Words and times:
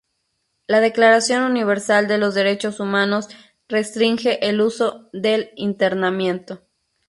La 0.65 0.79
Declaración 0.79 1.43
Universal 1.43 2.07
de 2.07 2.17
los 2.17 2.33
Derechos 2.33 2.79
Humanos 2.79 3.27
restringe 3.67 4.39
el 4.49 4.59
uso 4.59 5.09
del 5.13 5.51
internamiento. 5.55 6.63